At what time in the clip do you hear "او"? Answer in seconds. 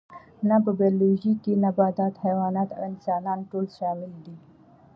2.77-2.81